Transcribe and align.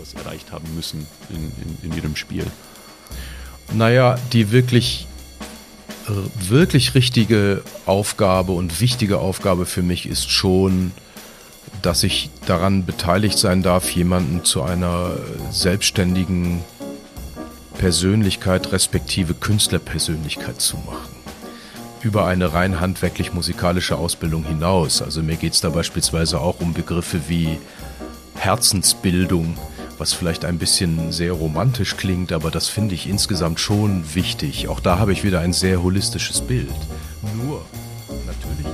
etwas 0.00 0.14
erreicht 0.14 0.52
haben 0.52 0.74
müssen 0.74 1.06
in, 1.30 1.52
in, 1.62 1.90
in 1.90 1.96
ihrem 1.96 2.16
Spiel? 2.16 2.46
Naja, 3.72 4.16
die 4.32 4.50
wirklich, 4.50 5.06
wirklich 6.40 6.94
richtige 6.94 7.62
Aufgabe 7.86 8.52
und 8.52 8.80
wichtige 8.80 9.18
Aufgabe 9.18 9.66
für 9.66 9.82
mich 9.82 10.06
ist 10.06 10.30
schon, 10.30 10.92
dass 11.82 12.02
ich 12.02 12.30
daran 12.46 12.84
beteiligt 12.84 13.38
sein 13.38 13.62
darf, 13.62 13.90
jemanden 13.90 14.44
zu 14.44 14.62
einer 14.62 15.12
selbstständigen 15.50 16.60
Persönlichkeit 17.78 18.72
respektive 18.72 19.34
Künstlerpersönlichkeit 19.34 20.60
zu 20.60 20.76
machen. 20.78 21.14
Über 22.02 22.26
eine 22.26 22.52
rein 22.54 22.80
handwerklich 22.80 23.32
musikalische 23.34 23.96
Ausbildung 23.96 24.44
hinaus. 24.44 25.02
Also 25.02 25.22
mir 25.22 25.36
geht 25.36 25.52
es 25.52 25.60
da 25.60 25.68
beispielsweise 25.68 26.40
auch 26.40 26.60
um 26.60 26.72
Begriffe 26.72 27.20
wie 27.28 27.58
Herzensbildung, 28.34 29.56
was 30.00 30.14
vielleicht 30.14 30.46
ein 30.46 30.56
bisschen 30.56 31.12
sehr 31.12 31.32
romantisch 31.32 31.96
klingt, 31.98 32.32
aber 32.32 32.50
das 32.50 32.68
finde 32.68 32.94
ich 32.94 33.06
insgesamt 33.06 33.60
schon 33.60 34.14
wichtig. 34.14 34.66
Auch 34.68 34.80
da 34.80 34.98
habe 34.98 35.12
ich 35.12 35.24
wieder 35.24 35.40
ein 35.40 35.52
sehr 35.52 35.82
holistisches 35.82 36.40
Bild. 36.40 36.72
Nur, 37.36 37.62
natürlich. 38.26 38.66